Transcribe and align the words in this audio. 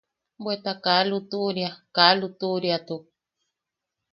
Bweta 0.43 0.71
kaa 0.83 1.01
lutuʼuria, 1.09 1.69
kaa 1.95 2.13
lutuʼuriatuk. 2.19 3.03